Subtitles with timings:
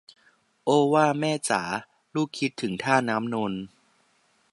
[0.65, 1.61] โอ้ว่าแม่จ๋า
[2.15, 3.61] ลูกคิดถึงท่าน้ำนนท์